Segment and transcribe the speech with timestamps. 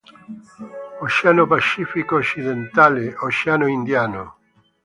[1.05, 4.23] Oceano Pacifico occidentale, Oceano Indiano.